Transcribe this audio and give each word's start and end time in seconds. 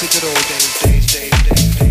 like 0.00 0.10
the 0.12 0.20
good 0.20 0.28
old 0.28 0.48
days, 0.48 0.80
days, 0.80 1.06
days, 1.12 1.42
days. 1.42 1.78
days. 1.78 1.87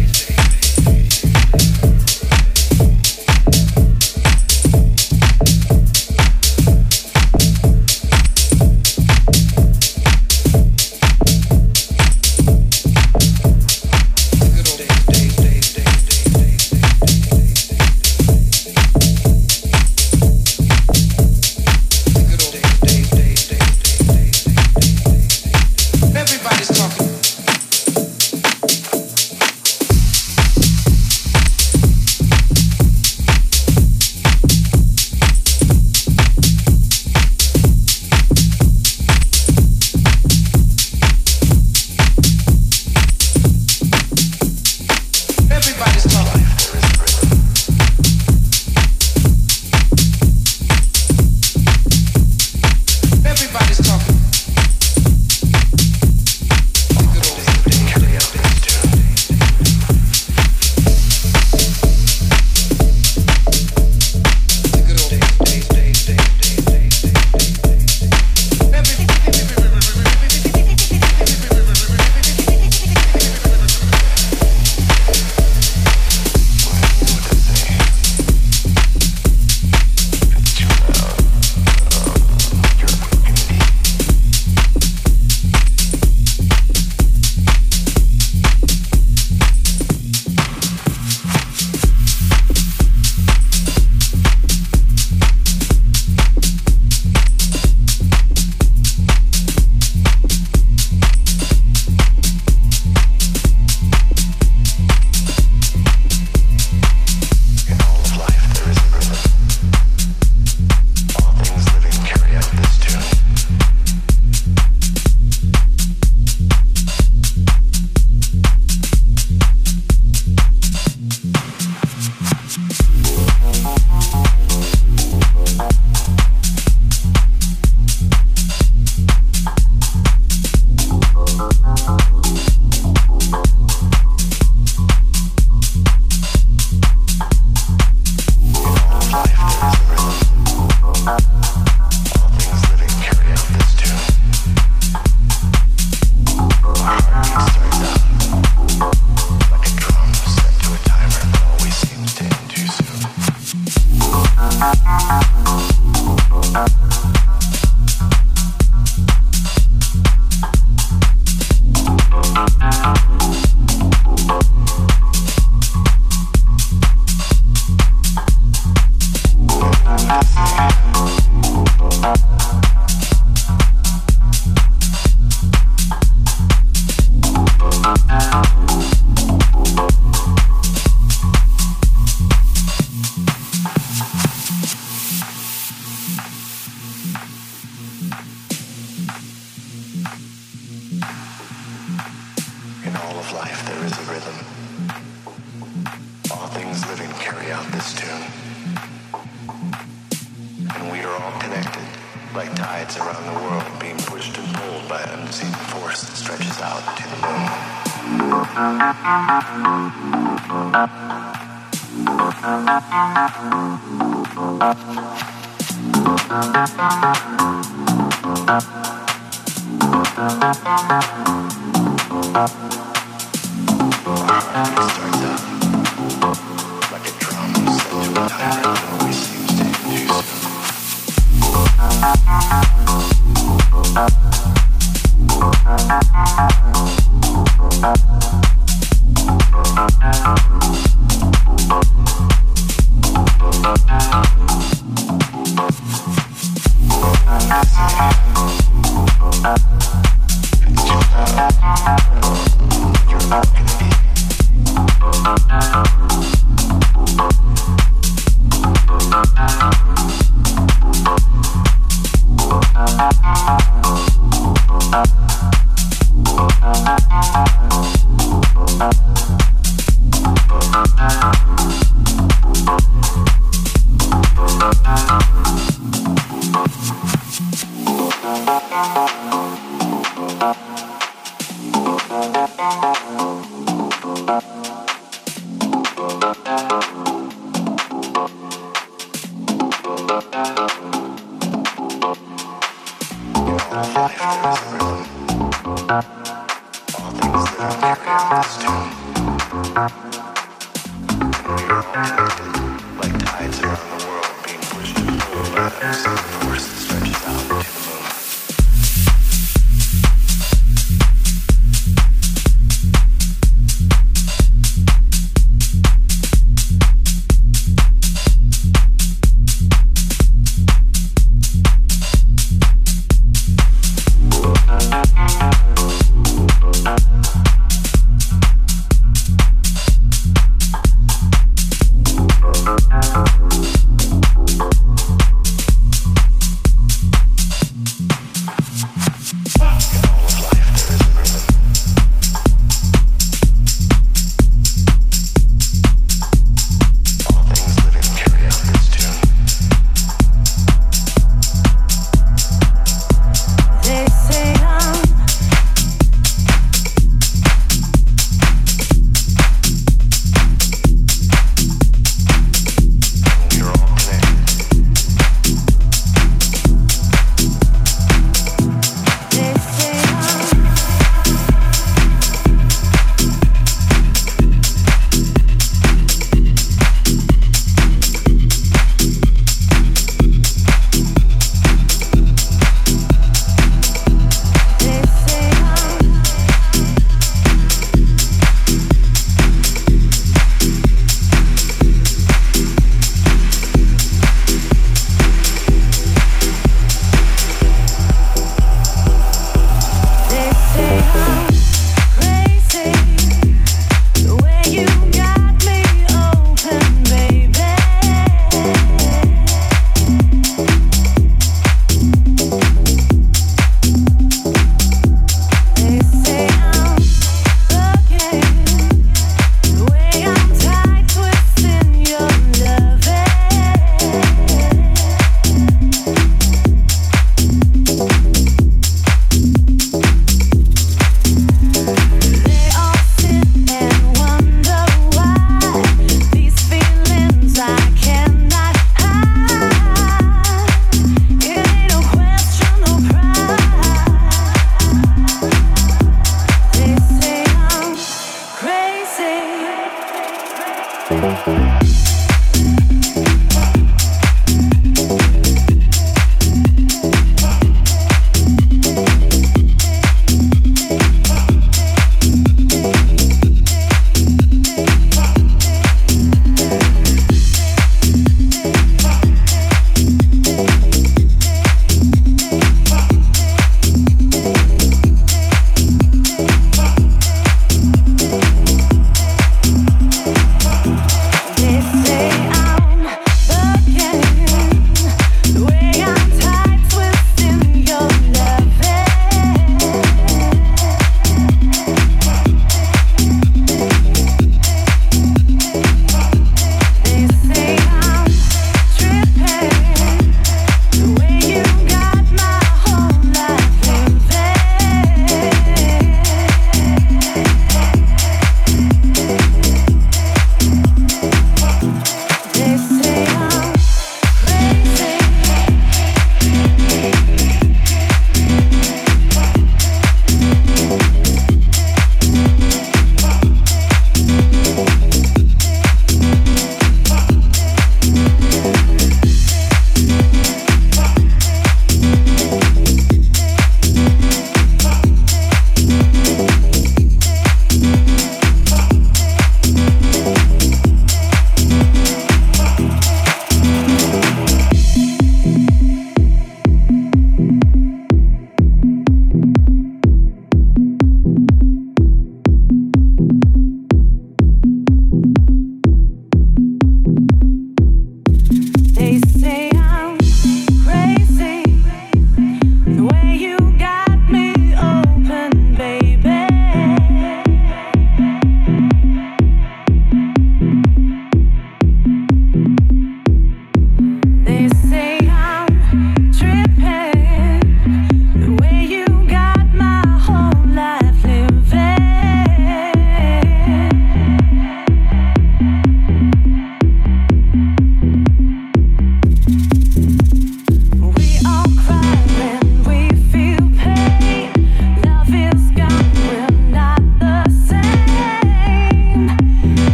Monster. 224.58 225.07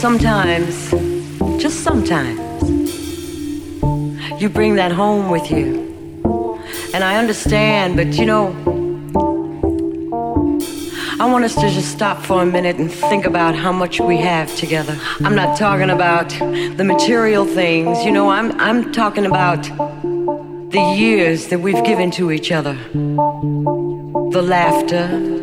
Sometimes, 0.00 0.90
just 1.60 1.80
sometimes, 1.84 2.40
you 4.40 4.48
bring 4.48 4.76
that 4.76 4.92
home 4.92 5.28
with 5.28 5.50
you. 5.50 6.58
And 6.94 7.04
I 7.04 7.18
understand, 7.18 7.96
but 7.96 8.14
you 8.14 8.24
know, 8.24 8.46
I 11.20 11.26
want 11.30 11.44
us 11.44 11.54
to 11.56 11.68
just 11.68 11.92
stop 11.92 12.24
for 12.24 12.40
a 12.40 12.46
minute 12.46 12.76
and 12.76 12.90
think 12.90 13.26
about 13.26 13.54
how 13.54 13.72
much 13.72 14.00
we 14.00 14.16
have 14.16 14.56
together. 14.56 14.98
I'm 15.20 15.34
not 15.34 15.58
talking 15.58 15.90
about 15.90 16.30
the 16.30 16.84
material 16.84 17.44
things, 17.44 18.02
you 18.02 18.10
know, 18.10 18.30
I'm, 18.30 18.58
I'm 18.58 18.92
talking 18.92 19.26
about 19.26 19.64
the 20.70 20.94
years 20.96 21.48
that 21.48 21.60
we've 21.60 21.84
given 21.84 22.10
to 22.12 22.32
each 22.32 22.50
other. 22.50 22.72
The 22.94 24.42
laughter, 24.42 25.39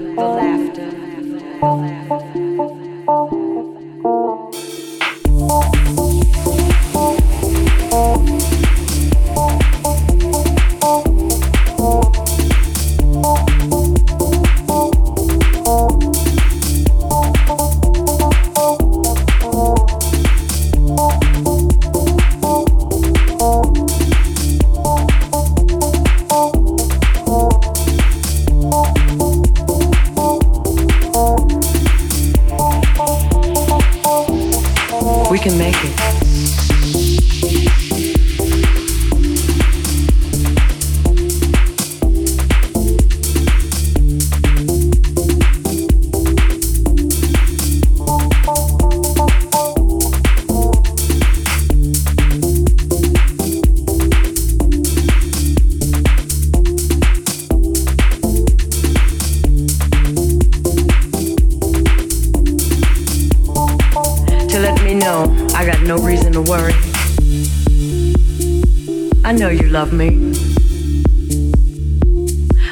love 69.78 69.92
me. 69.92 70.34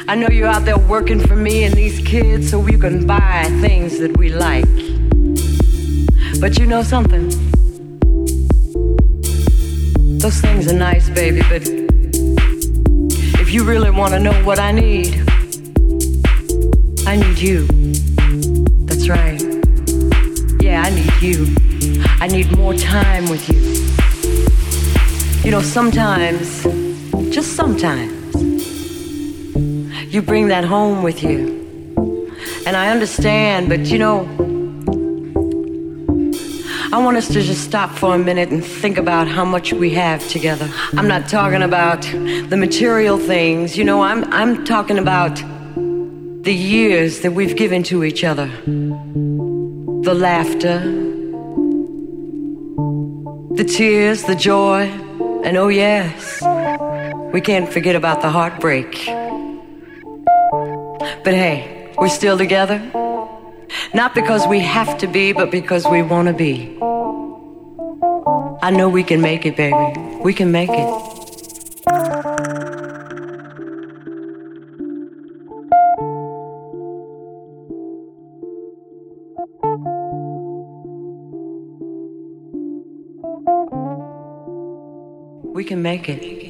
I 0.08 0.14
know 0.14 0.28
you're 0.28 0.48
out 0.48 0.64
there 0.64 0.78
working 0.78 1.20
for 1.20 1.36
me 1.36 1.64
and 1.64 1.74
these 1.74 1.98
kids 2.00 2.50
so 2.50 2.58
we 2.58 2.78
can 2.78 3.06
buy 3.06 3.44
things 3.60 3.98
that 3.98 4.16
we 4.16 4.30
like. 4.30 4.64
But 6.40 6.58
you 6.58 6.66
know 6.66 6.82
something? 6.82 7.28
Those 10.18 10.40
things 10.40 10.72
are 10.72 10.76
nice, 10.76 11.10
baby, 11.10 11.42
but 11.42 11.62
if 13.38 13.52
you 13.52 13.62
really 13.62 13.90
want 13.90 14.14
to 14.14 14.18
know 14.18 14.34
what 14.44 14.58
I 14.58 14.72
need, 14.72 15.22
I 17.06 17.16
need 17.16 17.38
you. 17.38 17.66
That's 18.86 19.08
right. 19.08 19.40
Yeah, 20.60 20.82
I 20.82 20.90
need 20.90 21.22
you. 21.22 21.54
I 22.20 22.26
need 22.26 22.50
more 22.56 22.74
time 22.74 23.28
with 23.28 23.48
you. 23.48 23.75
You 25.46 25.52
know, 25.52 25.62
sometimes 25.62 26.64
just 27.32 27.54
sometimes, 27.54 28.34
you 30.12 30.20
bring 30.20 30.48
that 30.48 30.64
home 30.64 31.04
with 31.04 31.22
you. 31.22 32.34
And 32.66 32.76
I 32.76 32.88
understand, 32.88 33.68
but 33.68 33.86
you 33.86 33.96
know, 33.96 34.22
I 36.92 36.98
want 36.98 37.16
us 37.16 37.28
to 37.28 37.42
just 37.42 37.62
stop 37.62 37.90
for 37.90 38.16
a 38.16 38.18
minute 38.18 38.50
and 38.50 38.64
think 38.64 38.98
about 38.98 39.28
how 39.28 39.44
much 39.44 39.72
we 39.72 39.90
have 39.90 40.28
together. 40.28 40.68
I'm 40.94 41.06
not 41.06 41.28
talking 41.28 41.62
about 41.62 42.02
the 42.02 42.56
material 42.58 43.16
things, 43.16 43.78
you 43.78 43.84
know, 43.84 44.02
I'm, 44.02 44.24
I'm 44.32 44.64
talking 44.64 44.98
about 44.98 45.36
the 46.42 46.52
years 46.52 47.20
that 47.20 47.30
we've 47.30 47.54
given 47.54 47.84
to 47.84 48.02
each 48.02 48.24
other. 48.24 48.48
The 48.66 50.12
laughter, 50.12 50.80
the 53.54 53.64
tears, 53.64 54.24
the 54.24 54.34
joy, 54.34 55.05
and 55.44 55.56
oh, 55.56 55.68
yes 55.68 56.42
we 57.32 57.40
can't 57.42 57.70
forget 57.70 57.96
about 57.96 58.22
the 58.22 58.30
heartbreak. 58.30 58.92
But 61.24 61.34
hey, 61.34 61.92
we're 61.98 62.08
still 62.08 62.38
together. 62.38 62.78
Not 63.92 64.14
because 64.14 64.46
we 64.46 64.60
have 64.60 64.96
to 64.98 65.06
be, 65.06 65.32
but 65.32 65.50
because 65.50 65.86
we 65.86 66.00
want 66.00 66.28
to 66.28 66.34
be. 66.34 66.78
I 68.62 68.70
know 68.70 68.88
we 68.88 69.02
can 69.02 69.20
make 69.20 69.44
it, 69.44 69.56
baby. 69.56 70.00
We 70.22 70.32
can 70.32 70.50
make 70.50 70.70
it. 70.70 71.15
Can 85.66 85.82
make 85.82 86.08
it. 86.08 86.45